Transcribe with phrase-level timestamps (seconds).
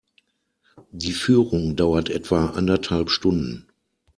[0.91, 3.67] Die Führung dauert etwa anderthalb Stunden.